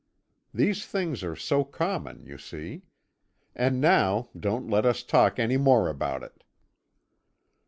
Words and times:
These 0.51 0.87
things 0.87 1.23
are 1.23 1.35
so 1.35 1.63
common, 1.63 2.25
you 2.25 2.39
see. 2.39 2.81
And 3.55 3.79
now 3.79 4.29
don't 4.35 4.67
let 4.67 4.83
us 4.83 5.03
talk 5.03 5.37
any 5.37 5.57
more 5.57 5.89
about 5.91 6.23
it.' 6.23 6.43